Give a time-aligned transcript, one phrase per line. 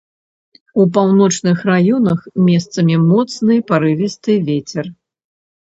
[0.83, 2.19] У паўночных раёнах
[2.49, 4.93] месцамі моцны парывісты вецер.